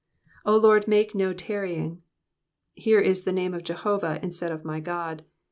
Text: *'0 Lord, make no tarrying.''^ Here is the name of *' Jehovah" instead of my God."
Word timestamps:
*'0 0.47 0.57
Lord, 0.59 0.87
make 0.87 1.13
no 1.13 1.31
tarrying.''^ 1.31 1.99
Here 2.73 2.99
is 2.99 3.23
the 3.23 3.31
name 3.31 3.53
of 3.53 3.63
*' 3.63 3.63
Jehovah" 3.63 4.19
instead 4.23 4.51
of 4.51 4.65
my 4.65 4.79
God." 4.79 5.23